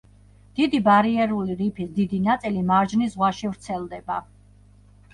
[0.59, 4.23] დიდი ბარიერული რიფის დიდი ნაწილი მარჯნის ზღვაში ვრცელდება.